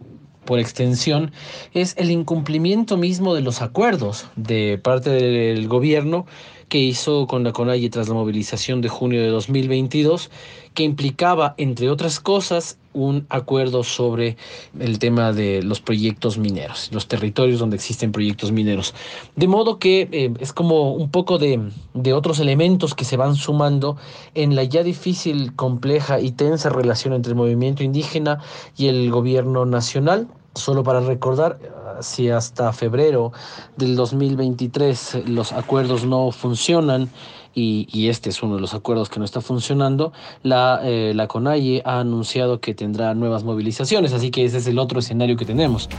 por 0.45 0.59
extensión, 0.59 1.31
es 1.73 1.95
el 1.97 2.11
incumplimiento 2.11 2.97
mismo 2.97 3.33
de 3.33 3.41
los 3.41 3.61
acuerdos 3.61 4.27
de 4.35 4.77
parte 4.77 5.09
del 5.09 5.67
gobierno 5.67 6.27
que 6.69 6.77
hizo 6.77 7.25
con 7.25 7.43
la 7.43 7.53
CONAIE 7.53 7.89
tras 7.89 8.09
la 8.09 8.15
movilización 8.15 8.81
de 8.81 8.89
junio 8.89 9.21
de 9.21 9.29
2022, 9.29 10.29
que 10.73 10.83
implicaba, 10.83 11.55
entre 11.57 11.89
otras 11.89 12.19
cosas, 12.19 12.77
un 12.95 13.27
acuerdo 13.29 13.83
sobre 13.83 14.37
el 14.79 14.97
tema 14.97 15.33
de 15.33 15.61
los 15.61 15.81
proyectos 15.81 16.37
mineros, 16.39 16.89
los 16.91 17.07
territorios 17.07 17.59
donde 17.59 17.75
existen 17.75 18.11
proyectos 18.11 18.51
mineros. 18.51 18.95
De 19.35 19.47
modo 19.47 19.77
que 19.77 20.07
eh, 20.11 20.33
es 20.39 20.53
como 20.53 20.93
un 20.93 21.11
poco 21.11 21.37
de, 21.37 21.61
de 21.93 22.13
otros 22.13 22.39
elementos 22.39 22.95
que 22.95 23.05
se 23.05 23.17
van 23.17 23.35
sumando 23.35 23.97
en 24.33 24.55
la 24.55 24.63
ya 24.63 24.81
difícil, 24.81 25.55
compleja 25.55 26.19
y 26.19 26.31
tensa 26.31 26.69
relación 26.69 27.13
entre 27.13 27.31
el 27.31 27.35
movimiento 27.35 27.83
indígena 27.83 28.39
y 28.77 28.87
el 28.87 29.11
gobierno 29.11 29.65
nacional. 29.65 30.27
Solo 30.55 30.83
para 30.83 31.01
recordar, 31.01 31.59
si 31.99 32.29
hasta 32.29 32.71
febrero 32.71 33.33
del 33.75 33.97
2023 33.97 35.27
los 35.27 35.51
acuerdos 35.51 36.05
no 36.05 36.31
funcionan 36.31 37.09
y, 37.55 38.09
este 38.09 38.29
es 38.29 38.43
uno 38.43 38.55
de 38.55 38.61
los 38.61 38.73
acuerdos 38.73 39.09
que 39.09 39.19
no 39.19 39.25
está 39.25 39.41
funcionando, 39.41 40.11
la, 40.43 40.81
eh, 40.83 41.13
la 41.15 41.27
CONAIE 41.27 41.81
ha 41.85 41.99
anunciado 42.01 42.59
que 42.59 42.75
tendrá 42.75 43.13
nuevas 43.15 43.43
movilizaciones, 43.43 44.13
así 44.13 44.29
que 44.29 44.43
ese 44.43 44.57
es 44.57 44.67
el 44.67 44.77
otro 44.77 44.99
escenario 44.99 45.37
que 45.37 45.45
tenemos. 45.45 45.89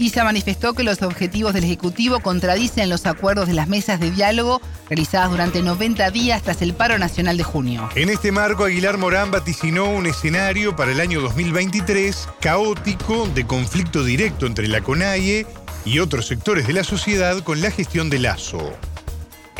ISA 0.00 0.24
manifestó 0.24 0.72
que 0.72 0.82
los 0.82 1.02
objetivos 1.02 1.52
del 1.52 1.64
Ejecutivo 1.64 2.20
contradicen 2.20 2.88
los 2.88 3.04
acuerdos 3.04 3.48
de 3.48 3.52
las 3.52 3.68
mesas 3.68 4.00
de 4.00 4.10
diálogo 4.10 4.62
realizadas 4.88 5.30
durante 5.30 5.62
90 5.62 6.10
días 6.10 6.42
tras 6.42 6.62
el 6.62 6.72
paro 6.72 6.98
nacional 6.98 7.36
de 7.36 7.44
junio. 7.44 7.88
En 7.94 8.08
este 8.08 8.32
marco, 8.32 8.64
Aguilar 8.64 8.96
Morán 8.96 9.30
vaticinó 9.30 9.90
un 9.90 10.06
escenario 10.06 10.74
para 10.74 10.92
el 10.92 11.00
año 11.00 11.20
2023 11.20 12.28
caótico 12.40 13.28
de 13.34 13.46
conflicto 13.46 14.02
directo 14.02 14.46
entre 14.46 14.68
la 14.68 14.80
CONAIE 14.80 15.46
y 15.84 15.98
otros 15.98 16.26
sectores 16.26 16.66
de 16.66 16.72
la 16.72 16.84
sociedad 16.84 17.42
con 17.42 17.60
la 17.60 17.70
gestión 17.70 18.08
de 18.08 18.20
Lazo. 18.20 18.72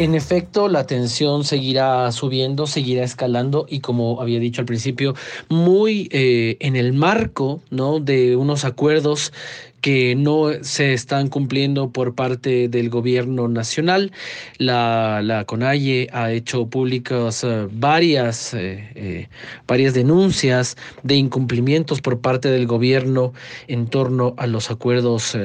En 0.01 0.15
efecto, 0.15 0.69
la 0.69 0.87
tensión 0.87 1.45
seguirá 1.45 2.11
subiendo, 2.11 2.67
seguirá 2.67 3.05
escalando 3.05 3.67
y 3.69 3.81
como 3.81 4.23
había 4.23 4.41
dicho 4.41 4.63
al 4.63 4.67
principio, 4.67 5.15
muy 5.51 6.09
eh, 6.11 6.57
en 6.61 6.75
el 6.75 6.95
marco 6.95 7.61
¿no? 7.69 8.01
de 8.01 8.35
unos 8.35 8.65
acuerdos 8.65 9.31
que 9.83 10.15
no 10.15 10.53
se 10.63 10.95
están 10.95 11.29
cumpliendo 11.29 11.91
por 11.91 12.15
parte 12.15 12.69
del 12.69 12.89
gobierno 12.89 13.47
nacional. 13.49 14.11
La, 14.57 15.21
la 15.23 15.45
CONAIE 15.45 16.09
ha 16.15 16.33
hecho 16.33 16.67
públicas 16.69 17.45
eh, 17.45 17.69
varias, 17.71 18.55
eh, 18.55 18.91
eh, 18.95 19.29
varias 19.67 19.93
denuncias 19.93 20.79
de 21.03 21.17
incumplimientos 21.17 22.01
por 22.01 22.21
parte 22.21 22.51
del 22.51 22.67
gobierno 22.67 23.35
en 23.69 23.87
torno 23.87 24.33
a 24.39 24.47
los 24.47 24.71
acuerdos 24.71 25.37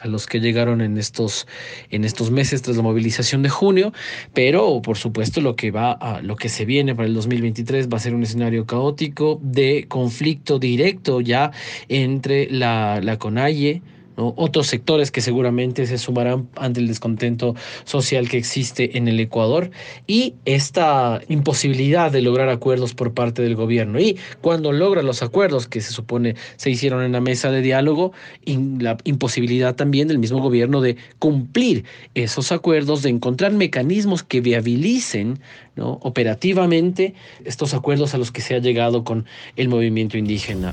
a 0.00 0.08
los 0.08 0.26
que 0.26 0.40
llegaron 0.40 0.80
en 0.80 0.96
estos, 0.96 1.46
en 1.90 2.04
estos 2.04 2.30
meses 2.30 2.62
tras 2.62 2.76
la 2.76 2.82
movilización 2.82 3.42
de 3.42 3.48
junio, 3.48 3.92
pero 4.34 4.80
por 4.82 4.96
supuesto 4.96 5.40
lo 5.40 5.56
que 5.56 5.70
va 5.70 5.92
a, 5.92 6.20
lo 6.22 6.36
que 6.36 6.48
se 6.48 6.64
viene 6.64 6.94
para 6.94 7.06
el 7.08 7.14
2023 7.14 7.88
va 7.88 7.96
a 7.96 8.00
ser 8.00 8.14
un 8.14 8.22
escenario 8.22 8.66
caótico 8.66 9.38
de 9.42 9.86
conflicto 9.88 10.58
directo 10.58 11.20
ya 11.20 11.52
entre 11.88 12.50
la, 12.50 13.00
la 13.02 13.18
CONAIE, 13.18 13.82
otros 14.20 14.66
sectores 14.66 15.10
que 15.10 15.20
seguramente 15.20 15.86
se 15.86 15.98
sumarán 15.98 16.48
ante 16.56 16.80
el 16.80 16.88
descontento 16.88 17.54
social 17.84 18.28
que 18.28 18.38
existe 18.38 18.96
en 18.98 19.08
el 19.08 19.18
Ecuador 19.20 19.70
y 20.06 20.34
esta 20.44 21.20
imposibilidad 21.28 22.10
de 22.12 22.22
lograr 22.22 22.48
acuerdos 22.48 22.94
por 22.94 23.12
parte 23.14 23.42
del 23.42 23.56
gobierno. 23.56 24.00
Y 24.00 24.18
cuando 24.40 24.72
logra 24.72 25.02
los 25.02 25.22
acuerdos 25.22 25.66
que 25.66 25.80
se 25.80 25.92
supone 25.92 26.34
se 26.56 26.70
hicieron 26.70 27.02
en 27.02 27.12
la 27.12 27.20
mesa 27.20 27.50
de 27.50 27.62
diálogo, 27.62 28.12
la 28.46 28.96
imposibilidad 29.04 29.74
también 29.74 30.08
del 30.08 30.18
mismo 30.18 30.40
gobierno 30.40 30.80
de 30.80 30.96
cumplir 31.18 31.84
esos 32.14 32.52
acuerdos, 32.52 33.02
de 33.02 33.10
encontrar 33.10 33.52
mecanismos 33.52 34.22
que 34.22 34.40
viabilicen 34.40 35.40
¿no? 35.76 35.98
operativamente 36.02 37.14
estos 37.44 37.74
acuerdos 37.74 38.14
a 38.14 38.18
los 38.18 38.32
que 38.32 38.40
se 38.40 38.54
ha 38.54 38.58
llegado 38.58 39.04
con 39.04 39.26
el 39.56 39.68
movimiento 39.68 40.18
indígena. 40.18 40.72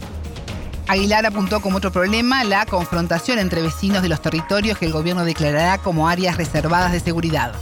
Aguilar 0.89 1.25
apuntó 1.25 1.59
como 1.59 1.77
otro 1.77 1.91
problema 1.91 2.45
la 2.45 2.65
confrontación 2.65 3.39
entre 3.39 3.61
vecinos 3.61 4.01
de 4.01 4.07
los 4.07 4.21
territorios 4.21 4.77
que 4.77 4.85
el 4.85 4.93
gobierno 4.93 5.25
declarará 5.25 5.79
como 5.79 6.07
áreas 6.07 6.37
reservadas 6.37 6.93
de 6.93 7.01
seguridad. 7.01 7.53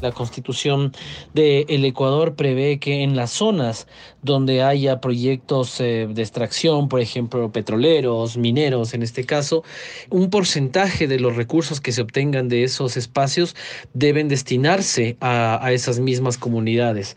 La 0.00 0.10
constitución 0.10 0.92
del 1.32 1.64
el 1.68 1.84
Ecuador 1.84 2.34
prevé 2.34 2.80
que 2.80 3.04
en 3.04 3.14
las 3.14 3.30
zonas 3.30 3.86
donde 4.20 4.62
haya 4.62 5.00
proyectos 5.00 5.80
eh, 5.80 6.08
de 6.10 6.22
extracción, 6.22 6.88
por 6.88 7.00
ejemplo, 7.00 7.52
petroleros, 7.52 8.36
mineros 8.36 8.94
en 8.94 9.04
este 9.04 9.24
caso, 9.24 9.62
un 10.10 10.28
porcentaje 10.28 11.06
de 11.06 11.20
los 11.20 11.36
recursos 11.36 11.80
que 11.80 11.92
se 11.92 12.02
obtengan 12.02 12.48
de 12.48 12.64
esos 12.64 12.96
espacios 12.96 13.54
deben 13.94 14.28
destinarse 14.28 15.16
a 15.20 15.70
esas 15.72 16.00
mismas 16.00 16.36
comunidades. 16.36 17.16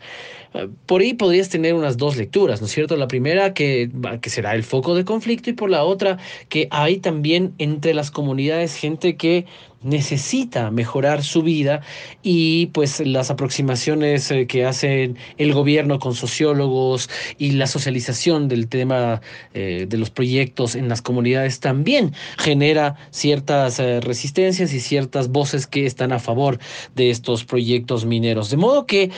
Por 0.86 1.02
ahí 1.02 1.14
podrías 1.14 1.48
tener 1.48 1.74
unas 1.74 1.96
dos 1.96 2.16
lecturas, 2.16 2.60
¿no 2.60 2.66
es 2.66 2.72
cierto? 2.72 2.96
La 2.96 3.08
primera 3.08 3.54
que, 3.54 3.90
que 4.20 4.30
será 4.30 4.54
el 4.54 4.64
foco 4.64 4.94
de 4.94 5.04
conflicto 5.04 5.50
y 5.50 5.52
por 5.52 5.70
la 5.70 5.84
otra 5.84 6.18
que 6.48 6.68
hay 6.70 6.98
también 6.98 7.54
entre 7.58 7.94
las 7.94 8.10
comunidades 8.10 8.74
gente 8.74 9.16
que 9.16 9.46
necesita 9.82 10.70
mejorar 10.70 11.22
su 11.22 11.42
vida 11.42 11.82
y 12.22 12.66
pues 12.66 13.00
las 13.00 13.30
aproximaciones 13.30 14.30
eh, 14.30 14.46
que 14.46 14.64
hacen 14.64 15.16
el 15.36 15.52
gobierno 15.52 15.98
con 15.98 16.14
sociólogos 16.14 17.08
y 17.38 17.52
la 17.52 17.66
socialización 17.66 18.48
del 18.48 18.68
tema 18.68 19.20
eh, 19.54 19.86
de 19.88 19.96
los 19.96 20.10
proyectos 20.10 20.74
en 20.74 20.88
las 20.88 21.00
comunidades 21.00 21.60
también 21.60 22.12
genera 22.38 22.96
ciertas 23.10 23.78
eh, 23.78 24.00
resistencias 24.00 24.72
y 24.72 24.80
ciertas 24.80 25.28
voces 25.28 25.66
que 25.66 25.86
están 25.86 26.12
a 26.12 26.18
favor 26.18 26.58
de 26.96 27.10
estos 27.10 27.44
proyectos 27.44 28.04
mineros. 28.04 28.50
De 28.50 28.56
modo 28.56 28.86
que 28.86 29.10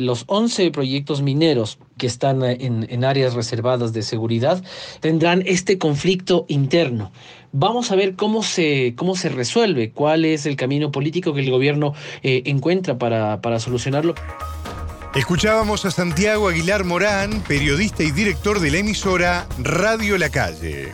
los 0.00 0.24
11 0.26 0.70
proyectos 0.70 1.22
mineros 1.22 1.78
que 1.98 2.06
están 2.06 2.42
en, 2.42 2.86
en 2.88 3.04
áreas 3.04 3.34
reservadas 3.34 3.92
de 3.92 4.02
seguridad 4.02 4.62
tendrán 5.00 5.42
este 5.46 5.78
conflicto 5.78 6.44
interno 6.48 7.12
Vamos 7.56 7.92
a 7.92 7.94
ver 7.94 8.16
cómo 8.16 8.42
se, 8.42 8.94
cómo 8.96 9.14
se 9.14 9.28
resuelve, 9.28 9.92
cuál 9.92 10.24
es 10.24 10.44
el 10.44 10.56
camino 10.56 10.90
político 10.90 11.32
que 11.32 11.40
el 11.40 11.52
gobierno 11.52 11.94
eh, 12.24 12.42
encuentra 12.46 12.98
para, 12.98 13.40
para 13.40 13.60
solucionarlo. 13.60 14.16
Escuchábamos 15.14 15.84
a 15.84 15.92
Santiago 15.92 16.48
Aguilar 16.48 16.82
Morán, 16.82 17.44
periodista 17.46 18.02
y 18.02 18.10
director 18.10 18.58
de 18.58 18.72
la 18.72 18.78
emisora 18.78 19.46
Radio 19.58 20.18
La 20.18 20.30
Calle. 20.30 20.92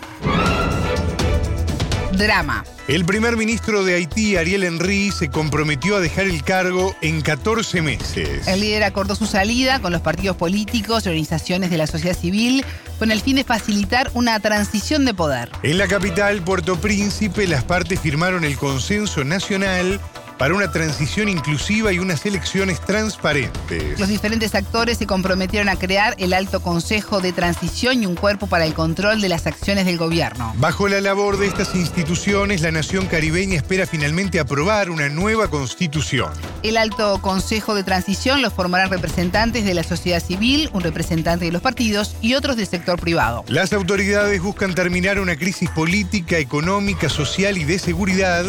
Drama. 2.20 2.64
El 2.86 3.04
primer 3.04 3.36
ministro 3.36 3.84
de 3.84 3.94
Haití, 3.94 4.36
Ariel 4.36 4.64
Henry, 4.64 5.10
se 5.10 5.30
comprometió 5.30 5.96
a 5.96 6.00
dejar 6.00 6.26
el 6.26 6.42
cargo 6.42 6.94
en 7.00 7.22
14 7.22 7.82
meses. 7.82 8.46
El 8.46 8.60
líder 8.60 8.84
acordó 8.84 9.14
su 9.14 9.26
salida 9.26 9.80
con 9.80 9.92
los 9.92 10.02
partidos 10.02 10.36
políticos 10.36 11.06
y 11.06 11.08
organizaciones 11.08 11.70
de 11.70 11.78
la 11.78 11.86
sociedad 11.86 12.16
civil 12.16 12.64
con 12.98 13.10
el 13.10 13.20
fin 13.20 13.36
de 13.36 13.44
facilitar 13.44 14.10
una 14.12 14.38
transición 14.40 15.04
de 15.04 15.14
poder. 15.14 15.50
En 15.62 15.78
la 15.78 15.88
capital, 15.88 16.42
Puerto 16.42 16.78
Príncipe, 16.80 17.46
las 17.46 17.64
partes 17.64 17.98
firmaron 18.00 18.44
el 18.44 18.56
consenso 18.58 19.24
nacional 19.24 20.00
para 20.40 20.54
una 20.54 20.72
transición 20.72 21.28
inclusiva 21.28 21.92
y 21.92 21.98
unas 21.98 22.24
elecciones 22.24 22.80
transparentes. 22.80 24.00
Los 24.00 24.08
diferentes 24.08 24.54
actores 24.54 24.96
se 24.96 25.06
comprometieron 25.06 25.68
a 25.68 25.76
crear 25.76 26.14
el 26.16 26.32
Alto 26.32 26.60
Consejo 26.60 27.20
de 27.20 27.34
Transición 27.34 28.02
y 28.02 28.06
un 28.06 28.14
cuerpo 28.14 28.46
para 28.46 28.64
el 28.64 28.72
control 28.72 29.20
de 29.20 29.28
las 29.28 29.46
acciones 29.46 29.84
del 29.84 29.98
gobierno. 29.98 30.54
Bajo 30.56 30.88
la 30.88 31.02
labor 31.02 31.36
de 31.36 31.46
estas 31.46 31.74
instituciones, 31.74 32.62
la 32.62 32.70
nación 32.70 33.04
caribeña 33.04 33.56
espera 33.56 33.86
finalmente 33.86 34.40
aprobar 34.40 34.88
una 34.88 35.10
nueva 35.10 35.48
constitución. 35.48 36.32
El 36.62 36.78
Alto 36.78 37.20
Consejo 37.20 37.74
de 37.74 37.84
Transición 37.84 38.40
lo 38.40 38.50
formarán 38.50 38.88
representantes 38.88 39.66
de 39.66 39.74
la 39.74 39.82
sociedad 39.82 40.24
civil, 40.24 40.70
un 40.72 40.80
representante 40.80 41.44
de 41.44 41.52
los 41.52 41.60
partidos 41.60 42.16
y 42.22 42.32
otros 42.32 42.56
del 42.56 42.66
sector 42.66 42.98
privado. 42.98 43.44
Las 43.48 43.74
autoridades 43.74 44.40
buscan 44.40 44.74
terminar 44.74 45.20
una 45.20 45.36
crisis 45.36 45.68
política, 45.68 46.38
económica, 46.38 47.10
social 47.10 47.58
y 47.58 47.64
de 47.64 47.78
seguridad 47.78 48.46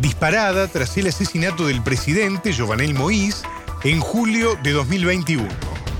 disparada 0.00 0.68
tras 0.68 0.96
el 0.96 1.08
asesinato 1.08 1.66
del 1.66 1.82
presidente 1.82 2.52
Jovenel 2.56 2.94
Moïse 2.94 3.42
en 3.84 4.00
julio 4.00 4.56
de 4.62 4.72
2021. 4.72 5.48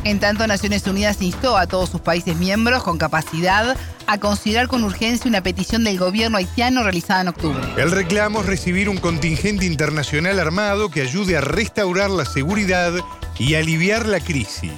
En 0.05 0.21
tanto, 0.21 0.47
Naciones 0.47 0.87
Unidas 0.87 1.21
instó 1.21 1.57
a 1.57 1.67
todos 1.67 1.91
sus 1.91 2.01
países 2.01 2.37
miembros 2.37 2.83
con 2.83 2.99
capacidad 2.99 3.77
a 4.07 4.19
considerar 4.19 4.69
con 4.69 4.85
urgencia 4.85 5.29
una 5.29 5.43
petición 5.43 5.85
del 5.85 5.99
gobierno 5.99 6.39
haitiano 6.39 6.83
realizada 6.83 7.21
en 7.21 7.29
octubre. 7.29 7.61
El 7.77 7.91
reclamo 7.91 8.41
es 8.41 8.47
recibir 8.47 8.89
un 8.89 8.97
contingente 8.97 9.67
internacional 9.67 10.39
armado 10.39 10.89
que 10.89 11.03
ayude 11.03 11.37
a 11.37 11.41
restaurar 11.41 12.11
la 12.11 12.25
seguridad 12.25 12.93
y 13.39 13.55
aliviar 13.55 14.07
la 14.07 14.21
crisis. 14.21 14.73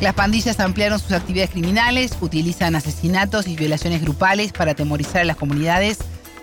Las 0.00 0.14
pandillas 0.14 0.60
ampliaron 0.60 0.98
sus 0.98 1.12
actividades 1.12 1.50
criminales, 1.50 2.12
utilizan 2.20 2.76
asesinatos 2.76 3.46
y 3.46 3.56
violaciones 3.56 4.02
grupales 4.02 4.52
para 4.52 4.72
atemorizar 4.72 5.22
a 5.22 5.24
las 5.24 5.36
comunidades 5.36 5.98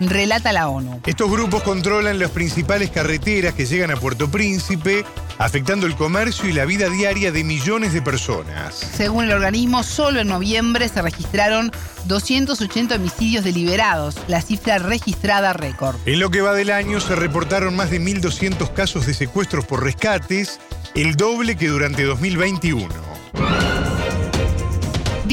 relata 0.08 0.52
la 0.52 0.68
ONU. 0.68 1.00
Estos 1.06 1.30
grupos 1.30 1.62
controlan 1.62 2.18
las 2.18 2.30
principales 2.30 2.90
carreteras 2.90 3.54
que 3.54 3.66
llegan 3.66 3.90
a 3.90 3.96
Puerto 3.96 4.30
Príncipe, 4.30 5.04
afectando 5.38 5.86
el 5.86 5.94
comercio 5.96 6.48
y 6.48 6.52
la 6.52 6.64
vida 6.64 6.88
diaria 6.88 7.32
de 7.32 7.44
millones 7.44 7.92
de 7.92 8.02
personas. 8.02 8.74
Según 8.74 9.24
el 9.24 9.32
organismo, 9.32 9.82
solo 9.82 10.20
en 10.20 10.28
noviembre 10.28 10.88
se 10.88 11.02
registraron 11.02 11.72
280 12.06 12.96
homicidios 12.96 13.44
deliberados, 13.44 14.16
la 14.28 14.40
cifra 14.40 14.78
registrada 14.78 15.52
récord. 15.52 15.96
En 16.06 16.20
lo 16.20 16.30
que 16.30 16.40
va 16.40 16.54
del 16.54 16.70
año 16.70 17.00
se 17.00 17.16
reportaron 17.16 17.76
más 17.76 17.90
de 17.90 18.00
1.200 18.00 18.72
casos 18.72 19.06
de 19.06 19.14
secuestros 19.14 19.64
por 19.64 19.82
rescates, 19.82 20.60
el 20.94 21.16
doble 21.16 21.56
que 21.56 21.68
durante 21.68 22.04
2021. 22.04 22.88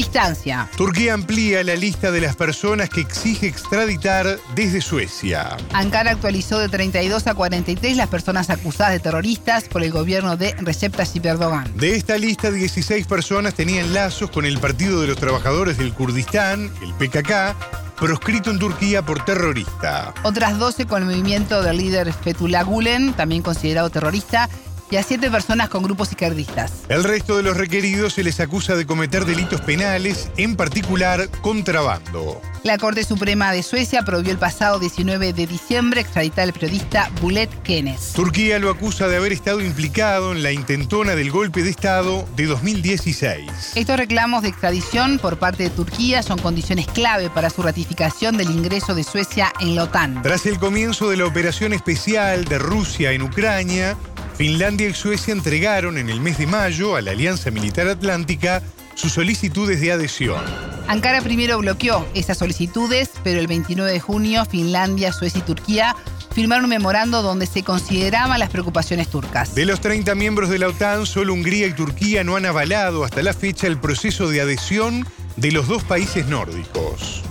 Distancia. 0.00 0.66
Turquía 0.78 1.12
amplía 1.12 1.62
la 1.62 1.76
lista 1.76 2.10
de 2.10 2.22
las 2.22 2.34
personas 2.34 2.88
que 2.88 3.02
exige 3.02 3.46
extraditar 3.46 4.38
desde 4.54 4.80
Suecia. 4.80 5.58
Ankara 5.74 6.12
actualizó 6.12 6.58
de 6.58 6.70
32 6.70 7.26
a 7.26 7.34
43 7.34 7.98
las 7.98 8.08
personas 8.08 8.48
acusadas 8.48 8.94
de 8.94 9.00
terroristas 9.00 9.64
por 9.64 9.82
el 9.82 9.90
gobierno 9.90 10.38
de 10.38 10.54
Recep 10.54 10.96
Tayyip 10.96 11.26
Erdogan. 11.26 11.70
De 11.76 11.96
esta 11.96 12.16
lista, 12.16 12.50
16 12.50 13.06
personas 13.06 13.52
tenían 13.52 13.92
lazos 13.92 14.30
con 14.30 14.46
el 14.46 14.58
Partido 14.58 15.02
de 15.02 15.08
los 15.08 15.18
Trabajadores 15.18 15.76
del 15.76 15.92
Kurdistán, 15.92 16.72
el 16.80 16.94
PKK, 16.94 17.54
proscrito 18.00 18.50
en 18.50 18.58
Turquía 18.58 19.02
por 19.02 19.22
terrorista. 19.26 20.14
Otras 20.22 20.58
12 20.58 20.86
con 20.86 21.02
el 21.02 21.08
movimiento 21.10 21.62
del 21.62 21.76
líder 21.76 22.10
Fethullah 22.14 22.62
Gulen, 22.62 23.12
también 23.12 23.42
considerado 23.42 23.90
terrorista, 23.90 24.48
y 24.90 24.96
a 24.96 25.02
siete 25.02 25.30
personas 25.30 25.68
con 25.68 25.82
grupos 25.82 26.10
izquierdistas. 26.10 26.72
El 26.88 27.04
resto 27.04 27.36
de 27.36 27.42
los 27.42 27.56
requeridos 27.56 28.14
se 28.14 28.24
les 28.24 28.40
acusa 28.40 28.76
de 28.76 28.86
cometer 28.86 29.24
delitos 29.24 29.60
penales, 29.60 30.30
en 30.36 30.56
particular 30.56 31.28
contrabando. 31.40 32.40
La 32.62 32.76
Corte 32.76 33.04
Suprema 33.04 33.52
de 33.52 33.62
Suecia 33.62 34.02
prohibió 34.02 34.32
el 34.32 34.38
pasado 34.38 34.78
19 34.78 35.32
de 35.32 35.46
diciembre 35.46 36.02
extraditar 36.02 36.44
al 36.44 36.52
periodista 36.52 37.10
Bulet 37.22 37.50
Kenes. 37.62 38.12
Turquía 38.12 38.58
lo 38.58 38.70
acusa 38.70 39.08
de 39.08 39.16
haber 39.16 39.32
estado 39.32 39.62
implicado 39.62 40.32
en 40.32 40.42
la 40.42 40.52
intentona 40.52 41.14
del 41.14 41.30
golpe 41.30 41.62
de 41.62 41.70
Estado 41.70 42.26
de 42.36 42.46
2016. 42.46 43.76
Estos 43.76 43.96
reclamos 43.96 44.42
de 44.42 44.48
extradición 44.48 45.18
por 45.18 45.38
parte 45.38 45.64
de 45.64 45.70
Turquía 45.70 46.22
son 46.22 46.38
condiciones 46.38 46.86
clave 46.86 47.30
para 47.30 47.48
su 47.48 47.62
ratificación 47.62 48.36
del 48.36 48.50
ingreso 48.50 48.94
de 48.94 49.04
Suecia 49.04 49.52
en 49.60 49.74
la 49.74 49.84
OTAN. 49.84 50.22
Tras 50.22 50.44
el 50.46 50.58
comienzo 50.58 51.08
de 51.08 51.16
la 51.16 51.26
operación 51.26 51.72
especial 51.72 52.44
de 52.44 52.58
Rusia 52.58 53.12
en 53.12 53.22
Ucrania, 53.22 53.96
Finlandia 54.40 54.88
y 54.88 54.94
Suecia 54.94 55.32
entregaron 55.32 55.98
en 55.98 56.08
el 56.08 56.18
mes 56.18 56.38
de 56.38 56.46
mayo 56.46 56.96
a 56.96 57.02
la 57.02 57.10
Alianza 57.10 57.50
Militar 57.50 57.88
Atlántica 57.88 58.62
sus 58.94 59.12
solicitudes 59.12 59.82
de 59.82 59.92
adhesión. 59.92 60.42
Ankara 60.88 61.20
primero 61.20 61.58
bloqueó 61.58 62.06
esas 62.14 62.38
solicitudes, 62.38 63.10
pero 63.22 63.38
el 63.38 63.48
29 63.48 63.92
de 63.92 64.00
junio 64.00 64.46
Finlandia, 64.46 65.12
Suecia 65.12 65.40
y 65.40 65.42
Turquía 65.42 65.94
firmaron 66.34 66.64
un 66.64 66.70
memorando 66.70 67.20
donde 67.20 67.44
se 67.44 67.62
consideraban 67.62 68.38
las 68.38 68.48
preocupaciones 68.48 69.08
turcas. 69.08 69.54
De 69.54 69.66
los 69.66 69.82
30 69.82 70.14
miembros 70.14 70.48
de 70.48 70.58
la 70.58 70.68
OTAN, 70.68 71.04
solo 71.04 71.34
Hungría 71.34 71.66
y 71.66 71.74
Turquía 71.74 72.24
no 72.24 72.36
han 72.36 72.46
avalado 72.46 73.04
hasta 73.04 73.22
la 73.22 73.34
fecha 73.34 73.66
el 73.66 73.76
proceso 73.76 74.30
de 74.30 74.40
adhesión 74.40 75.06
de 75.36 75.52
los 75.52 75.68
dos 75.68 75.84
países 75.84 76.28
nórdicos. 76.28 77.24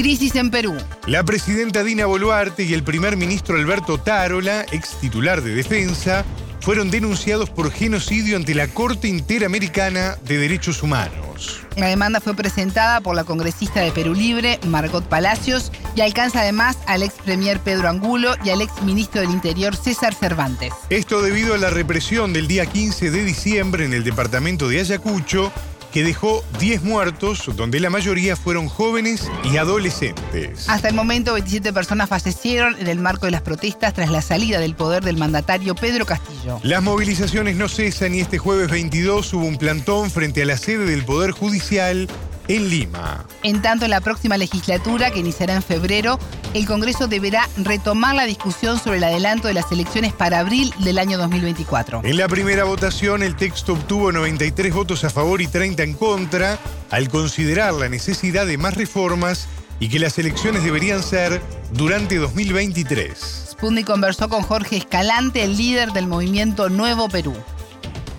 Crisis 0.00 0.36
en 0.36 0.50
Perú. 0.50 0.76
La 1.08 1.24
presidenta 1.24 1.82
Dina 1.82 2.06
Boluarte 2.06 2.62
y 2.62 2.72
el 2.72 2.84
primer 2.84 3.16
ministro 3.16 3.56
Alberto 3.56 3.98
Tarola, 3.98 4.64
ex 4.70 5.00
titular 5.00 5.42
de 5.42 5.56
defensa, 5.56 6.24
fueron 6.60 6.88
denunciados 6.88 7.50
por 7.50 7.72
genocidio 7.72 8.36
ante 8.36 8.54
la 8.54 8.68
Corte 8.68 9.08
Interamericana 9.08 10.16
de 10.22 10.38
Derechos 10.38 10.84
Humanos. 10.84 11.62
La 11.76 11.86
demanda 11.86 12.20
fue 12.20 12.34
presentada 12.34 13.00
por 13.00 13.16
la 13.16 13.24
congresista 13.24 13.80
de 13.80 13.90
Perú 13.90 14.14
Libre, 14.14 14.60
Margot 14.68 15.04
Palacios, 15.04 15.72
y 15.96 16.00
alcanza 16.00 16.42
además 16.42 16.78
al 16.86 17.02
ex 17.02 17.14
premier 17.14 17.58
Pedro 17.58 17.88
Angulo 17.88 18.34
y 18.44 18.50
al 18.50 18.62
ex 18.62 18.80
ministro 18.82 19.20
del 19.20 19.30
Interior 19.30 19.74
César 19.74 20.14
Cervantes. 20.14 20.72
Esto 20.90 21.22
debido 21.22 21.54
a 21.54 21.58
la 21.58 21.70
represión 21.70 22.32
del 22.32 22.46
día 22.46 22.66
15 22.66 23.10
de 23.10 23.24
diciembre 23.24 23.84
en 23.84 23.92
el 23.94 24.04
departamento 24.04 24.68
de 24.68 24.78
Ayacucho 24.78 25.52
que 25.92 26.04
dejó 26.04 26.44
10 26.58 26.82
muertos, 26.82 27.50
donde 27.56 27.80
la 27.80 27.90
mayoría 27.90 28.36
fueron 28.36 28.68
jóvenes 28.68 29.30
y 29.44 29.56
adolescentes. 29.56 30.68
Hasta 30.68 30.88
el 30.88 30.94
momento, 30.94 31.34
27 31.34 31.72
personas 31.72 32.08
fallecieron 32.08 32.76
en 32.78 32.86
el 32.88 32.98
marco 32.98 33.26
de 33.26 33.32
las 33.32 33.42
protestas 33.42 33.94
tras 33.94 34.10
la 34.10 34.22
salida 34.22 34.60
del 34.60 34.74
poder 34.74 35.04
del 35.04 35.16
mandatario 35.16 35.74
Pedro 35.74 36.06
Castillo. 36.06 36.60
Las 36.62 36.82
movilizaciones 36.82 37.56
no 37.56 37.68
cesan 37.68 38.14
y 38.14 38.20
este 38.20 38.38
jueves 38.38 38.70
22 38.70 39.32
hubo 39.34 39.44
un 39.44 39.58
plantón 39.58 40.10
frente 40.10 40.42
a 40.42 40.46
la 40.46 40.56
sede 40.56 40.84
del 40.84 41.04
Poder 41.04 41.30
Judicial 41.30 42.08
en 42.48 42.68
Lima. 42.68 43.24
En 43.42 43.62
tanto, 43.62 43.84
en 43.84 43.90
la 43.90 44.00
próxima 44.00 44.36
legislatura, 44.36 45.10
que 45.10 45.20
iniciará 45.20 45.54
en 45.54 45.62
febrero, 45.62 46.18
el 46.54 46.66
Congreso 46.66 47.06
deberá 47.06 47.48
retomar 47.58 48.14
la 48.14 48.24
discusión 48.24 48.78
sobre 48.78 48.96
el 48.96 49.04
adelanto 49.04 49.48
de 49.48 49.54
las 49.54 49.70
elecciones 49.70 50.12
para 50.12 50.40
abril 50.40 50.74
del 50.80 50.98
año 50.98 51.18
2024. 51.18 52.00
En 52.04 52.16
la 52.16 52.28
primera 52.28 52.64
votación, 52.64 53.22
el 53.22 53.36
texto 53.36 53.74
obtuvo 53.74 54.12
93 54.12 54.74
votos 54.74 55.04
a 55.04 55.10
favor 55.10 55.40
y 55.40 55.46
30 55.46 55.82
en 55.82 55.94
contra, 55.94 56.58
al 56.90 57.08
considerar 57.08 57.74
la 57.74 57.88
necesidad 57.88 58.46
de 58.46 58.58
más 58.58 58.74
reformas 58.74 59.48
y 59.80 59.88
que 59.88 59.98
las 59.98 60.18
elecciones 60.18 60.64
deberían 60.64 61.02
ser 61.02 61.40
durante 61.72 62.16
2023. 62.16 63.48
Spundi 63.52 63.84
conversó 63.84 64.28
con 64.28 64.42
Jorge 64.42 64.76
Escalante, 64.76 65.44
el 65.44 65.56
líder 65.56 65.92
del 65.92 66.06
movimiento 66.06 66.68
Nuevo 66.68 67.08
Perú. 67.08 67.36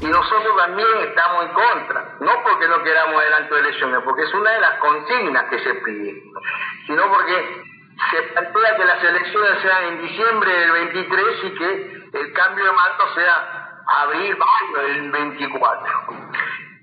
Y 0.01 0.05
nosotros 0.05 0.53
también 0.57 0.87
estamos 1.09 1.45
en 1.45 1.53
contra, 1.53 2.08
no 2.19 2.43
porque 2.43 2.67
no 2.67 2.83
queramos 2.83 3.21
adelanto 3.21 3.55
de 3.55 3.61
elecciones, 3.61 4.01
porque 4.03 4.23
es 4.23 4.33
una 4.33 4.51
de 4.51 4.61
las 4.61 4.79
consignas 4.79 5.45
que 5.45 5.59
se 5.59 5.73
pide, 5.75 6.23
sino 6.87 7.09
porque 7.09 7.63
se 8.11 8.21
plantea 8.23 8.75
que 8.75 8.85
las 8.85 9.03
elecciones 9.03 9.61
sean 9.61 9.83
en 9.85 10.01
diciembre 10.01 10.51
del 10.51 10.71
23 10.71 11.43
y 11.43 11.55
que 11.55 11.99
el 12.13 12.33
cambio 12.33 12.65
de 12.65 12.71
mando 12.71 13.13
sea 13.15 13.69
abril, 13.87 14.37
mayo 14.37 14.87
del 14.87 15.11
24. 15.11 15.87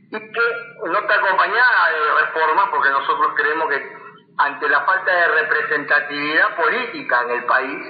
Y 0.09 0.19
que 0.19 0.40
no 0.85 0.99
está 0.99 1.14
acompañada 1.14 1.90
de 1.90 2.25
reformas, 2.25 2.69
porque 2.71 2.90
nosotros 2.90 3.33
creemos 3.37 3.69
que 3.69 3.97
ante 4.38 4.69
la 4.69 4.85
falta 4.85 5.11
de 5.11 5.28
representatividad 5.28 6.57
política 6.57 7.23
en 7.23 7.31
el 7.31 7.45
país, 7.45 7.87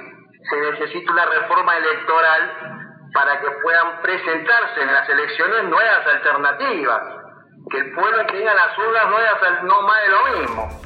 se 0.48 0.56
necesita 0.56 1.12
una 1.12 1.26
reforma 1.26 1.76
electoral 1.76 2.76
para 3.12 3.40
que 3.40 3.50
puedan 3.62 4.00
presentarse 4.02 4.82
en 4.82 4.92
las 4.92 5.08
elecciones 5.08 5.64
nuevas 5.64 6.06
alternativas, 6.06 7.02
que 7.70 7.78
el 7.78 7.92
pueblo 7.92 8.26
tenga 8.26 8.54
las 8.54 8.78
urnas 8.78 9.10
nuevas, 9.10 9.62
no 9.64 9.82
más 9.82 10.02
de 10.02 10.08
lo 10.08 10.40
mismo. 10.40 10.80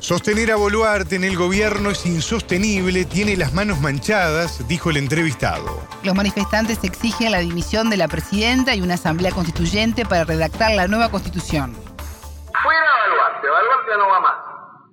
Sostener 0.00 0.52
a 0.52 0.56
Boluarte 0.56 1.16
en 1.16 1.24
el 1.24 1.36
gobierno 1.36 1.90
es 1.90 2.06
insostenible, 2.06 3.04
tiene 3.04 3.36
las 3.36 3.52
manos 3.52 3.80
manchadas, 3.80 4.68
dijo 4.68 4.90
el 4.90 4.98
entrevistado. 4.98 5.82
Los 6.04 6.14
manifestantes 6.14 6.84
exigen 6.84 7.32
la 7.32 7.38
dimisión 7.38 7.90
de 7.90 7.96
la 7.96 8.06
presidenta 8.06 8.74
y 8.74 8.82
una 8.82 8.94
asamblea 8.94 9.32
constituyente 9.32 10.04
para 10.04 10.24
redactar 10.24 10.70
la 10.72 10.86
nueva 10.86 11.10
constitución. 11.10 11.74
Fuera 12.62 12.90
Boluarte, 13.08 13.48
Boluarte 13.48 13.96
no 13.98 14.08
va 14.08 14.20
más. 14.20 14.36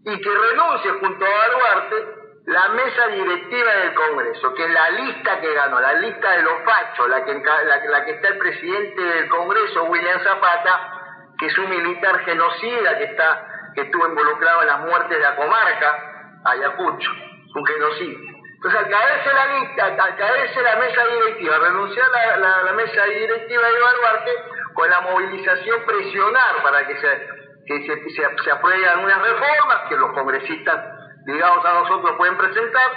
Y 0.06 0.20
que 0.20 0.30
renuncie 0.30 0.92
junto 1.00 1.26
a 1.26 1.30
Boluarte 1.30 2.24
la 2.46 2.70
mesa 2.70 3.08
directiva 3.08 3.72
del 3.72 3.94
Congreso, 3.94 4.54
que 4.54 4.66
es 4.66 4.72
la 4.72 4.90
lista 4.92 5.40
que 5.40 5.54
ganó, 5.54 5.80
la 5.80 5.94
lista 5.94 6.32
de 6.32 6.44
los 6.44 6.54
fachos, 6.66 7.08
la 7.10 7.24
que, 7.24 7.34
la, 7.36 8.06
que 8.06 8.12
está 8.12 8.28
el 8.28 8.38
presidente 8.38 9.02
del 9.02 9.30
Congreso, 9.30 9.84
William 9.86 10.20
Zapata, 10.24 10.93
que 11.38 11.46
es 11.48 11.58
un 11.58 11.70
militar 11.70 12.20
genocida 12.26 12.98
que 12.98 13.04
está 13.06 13.48
que 13.76 13.82
estuvo 13.82 14.08
involucrado 14.08 14.62
en 14.62 14.68
las 14.68 14.80
muertes 14.82 15.10
de 15.10 15.20
la 15.20 15.36
comarca, 15.36 16.42
Ayacucho, 16.46 17.12
un 17.56 17.66
genocidio. 17.66 18.20
Entonces, 18.56 18.80
al 18.80 18.90
caerse 18.90 19.34
la 19.34 19.46
lista, 19.60 19.86
al 19.86 20.16
caerse 20.16 20.62
la 20.62 20.76
mesa 20.76 21.06
directiva, 21.08 21.58
renunciar 21.58 22.06
a 22.06 22.38
la, 22.38 22.74
mesa 22.74 23.04
directiva 23.06 23.68
de 23.68 23.80
Baluarte, 23.80 24.32
con 24.74 24.90
la 24.90 25.02
movilización 25.02 25.86
presionar 25.86 26.62
para 26.62 26.86
que 26.86 26.98
se, 26.98 27.28
que 27.66 27.88
se, 27.88 28.10
se, 28.10 28.44
se 28.44 28.52
aprueben 28.52 28.90
algunas 28.90 29.22
reformas 29.22 29.82
que 29.90 29.98
los 29.98 30.12
congresistas 30.14 30.94
digamos, 31.26 31.66
a 31.66 31.74
nosotros 31.74 32.16
pueden 32.18 32.38
presentar, 32.38 32.92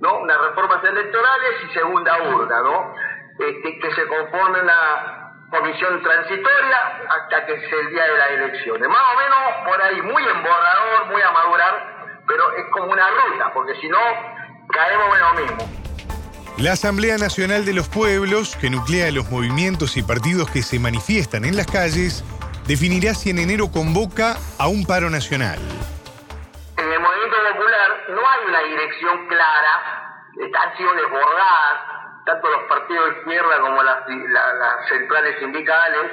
¿no? 0.00 0.18
Unas 0.18 0.40
reformas 0.40 0.82
electorales 0.84 1.64
y 1.64 1.72
segunda 1.72 2.22
urna, 2.22 2.62
¿no? 2.62 2.94
Este, 3.38 3.78
que 3.78 3.90
se 3.92 4.06
conforme 4.06 4.60
una 4.60 5.19
comisión 5.50 6.02
transitoria 6.02 6.78
hasta 7.08 7.46
que 7.46 7.60
sea 7.60 7.80
el 7.80 7.90
día 7.90 8.04
de 8.04 8.18
las 8.18 8.30
elecciones. 8.30 8.88
Más 8.88 9.02
o 9.12 9.18
menos 9.18 9.66
por 9.66 9.82
ahí, 9.82 10.02
muy 10.02 10.22
emborrador, 10.22 11.06
muy 11.10 11.22
a 11.22 11.30
madurar, 11.30 12.22
pero 12.26 12.42
es 12.56 12.64
como 12.72 12.92
una 12.92 13.06
ruta, 13.08 13.52
porque 13.52 13.74
si 13.80 13.88
no, 13.88 13.98
caemos 14.68 15.16
en 15.16 15.20
lo 15.20 15.34
mismo. 15.34 15.80
La 16.58 16.72
Asamblea 16.72 17.16
Nacional 17.16 17.64
de 17.64 17.72
los 17.72 17.88
Pueblos, 17.88 18.56
que 18.56 18.70
nuclea 18.70 19.10
los 19.10 19.30
movimientos 19.30 19.96
y 19.96 20.02
partidos 20.02 20.50
que 20.50 20.62
se 20.62 20.78
manifiestan 20.78 21.44
en 21.44 21.56
las 21.56 21.66
calles, 21.66 22.24
definirá 22.66 23.14
si 23.14 23.30
en 23.30 23.38
enero 23.38 23.70
convoca 23.70 24.36
a 24.58 24.68
un 24.68 24.84
paro 24.84 25.10
nacional 25.10 25.58
no 28.10 28.20
hay 28.28 28.46
una 28.48 28.60
dirección 28.62 29.26
clara, 29.28 30.24
han 30.36 30.76
sido 30.76 30.92
desbordadas, 30.94 31.89
tanto 32.24 32.48
los 32.48 32.62
partidos 32.64 33.04
de 33.06 33.20
izquierda 33.20 33.60
como 33.60 33.82
las, 33.82 34.06
centrales 34.88 35.38
sindicales. 35.38 36.12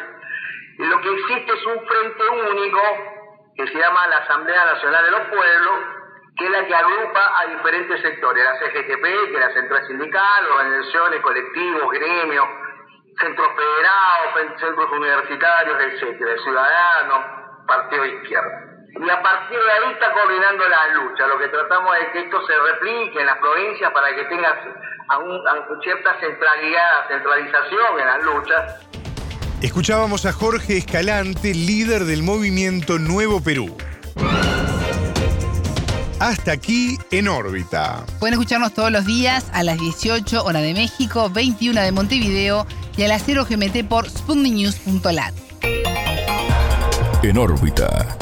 Y 0.77 0.85
lo 0.85 1.01
que 1.01 1.13
existe 1.13 1.53
es 1.53 1.65
un 1.65 1.87
frente 1.87 2.23
único 2.51 2.81
que 3.55 3.67
se 3.67 3.77
llama 3.77 4.07
la 4.07 4.17
Asamblea 4.17 4.65
Nacional 4.65 5.05
de 5.05 5.11
los 5.11 5.21
Pueblos, 5.21 5.73
que 6.37 6.45
es 6.45 6.51
la 6.51 6.65
que 6.67 6.75
agrupa 6.75 7.39
a 7.39 7.45
diferentes 7.47 8.01
sectores, 8.01 8.43
la 8.43 8.59
CGTP, 8.59 9.03
que 9.03 9.33
es 9.33 9.39
la 9.39 9.53
central 9.53 9.87
sindical, 9.87 10.47
organizaciones, 10.51 11.21
colectivos, 11.21 11.91
gremios, 11.91 12.47
centros 13.19 13.47
federados, 13.55 14.59
centros 14.59 14.91
universitarios, 14.91 15.81
etcétera, 15.81 16.37
ciudadanos, 16.43 17.25
partido 17.65 18.03
de 18.03 18.09
izquierda 18.09 18.67
y 18.99 19.09
a 19.09 19.21
partir 19.21 19.59
de 19.59 19.71
ahí 19.71 19.91
está 19.91 20.11
coordinando 20.11 20.67
la 20.67 20.87
lucha. 20.89 21.27
Lo 21.27 21.37
que 21.37 21.47
tratamos 21.49 21.97
es 21.97 22.07
que 22.09 22.19
esto 22.19 22.45
se 22.47 22.57
replique 22.57 23.19
en 23.19 23.25
las 23.25 23.37
provincias 23.37 23.91
para 23.91 24.15
que 24.15 24.25
tenga 25.07 25.81
cierta 25.81 26.19
centralidad, 26.19 27.07
centralización 27.07 27.99
en 27.99 28.07
las 28.07 28.23
luchas. 28.23 28.75
Escuchábamos 29.61 30.25
a 30.25 30.33
Jorge 30.33 30.77
Escalante, 30.77 31.53
líder 31.53 32.05
del 32.05 32.23
movimiento 32.23 32.99
Nuevo 32.99 33.41
Perú. 33.41 33.75
Hasta 36.19 36.51
aquí 36.51 36.97
en 37.11 37.27
órbita. 37.27 38.03
Pueden 38.19 38.33
escucharnos 38.33 38.73
todos 38.73 38.91
los 38.91 39.05
días 39.05 39.49
a 39.53 39.63
las 39.63 39.79
18 39.79 40.43
hora 40.43 40.61
de 40.61 40.73
México, 40.73 41.29
21 41.29 41.79
de 41.79 41.91
Montevideo 41.91 42.65
y 42.95 43.03
a 43.03 43.07
las 43.07 43.23
0 43.25 43.45
GMT 43.49 43.87
por 43.87 44.09
spundinews.lat. 44.09 45.33
En 47.23 47.37
órbita. 47.37 48.17